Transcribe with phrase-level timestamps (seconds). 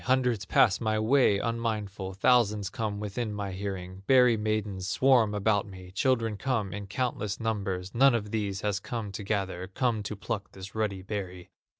[0.05, 5.91] Hundreds pass my way unmindful, Thousands come within my hearing, Berry maidens swarm about me,
[5.91, 10.53] Children come in countless numbers, None of these has come to gather, Come to pluck
[10.53, 11.51] this ruddy berry."